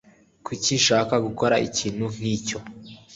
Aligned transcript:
kuki 0.45 0.69
nshaka 0.79 1.13
gukora 1.25 1.55
ikintu 1.67 2.05
nkicyo 2.15 2.57